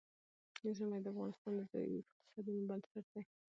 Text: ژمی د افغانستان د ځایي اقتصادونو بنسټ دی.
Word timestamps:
ژمی 0.77 0.99
د 1.01 1.07
افغانستان 1.11 1.53
د 1.55 1.61
ځایي 1.71 1.97
اقتصادونو 2.01 2.67
بنسټ 2.69 3.05
دی. 3.13 3.21